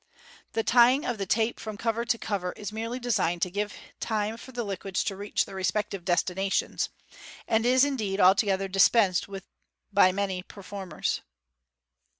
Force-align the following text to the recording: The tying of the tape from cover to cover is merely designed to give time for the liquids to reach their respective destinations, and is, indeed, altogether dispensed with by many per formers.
The 0.53 0.63
tying 0.63 1.05
of 1.05 1.19
the 1.19 1.27
tape 1.27 1.59
from 1.59 1.77
cover 1.77 2.05
to 2.05 2.17
cover 2.17 2.53
is 2.53 2.71
merely 2.73 2.97
designed 2.97 3.43
to 3.43 3.51
give 3.51 3.75
time 3.99 4.35
for 4.35 4.51
the 4.51 4.63
liquids 4.63 5.03
to 5.03 5.15
reach 5.15 5.45
their 5.45 5.53
respective 5.53 6.03
destinations, 6.03 6.89
and 7.47 7.67
is, 7.67 7.85
indeed, 7.85 8.19
altogether 8.19 8.67
dispensed 8.67 9.27
with 9.27 9.45
by 9.93 10.11
many 10.11 10.41
per 10.41 10.63
formers. 10.63 11.21